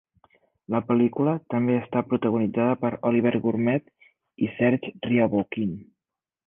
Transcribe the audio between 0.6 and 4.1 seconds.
La pel·lícula també està protagonitzada per Olivier Gourmet